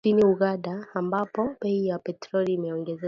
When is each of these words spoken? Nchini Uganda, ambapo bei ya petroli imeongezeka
Nchini 0.05 0.23
Uganda, 0.25 0.85
ambapo 0.93 1.55
bei 1.61 1.85
ya 1.87 1.99
petroli 1.99 2.53
imeongezeka 2.53 2.99